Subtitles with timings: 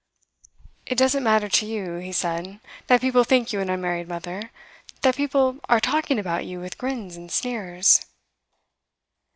[0.87, 4.49] 'It doesn't matter to you,' he said, 'that people think you an unmarried mother,
[5.03, 8.03] that people are talking about you with grins and sneers?